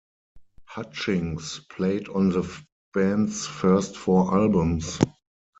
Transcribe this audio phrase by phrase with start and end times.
[0.65, 2.63] Hutchings played on the
[2.95, 4.97] band's first four albums.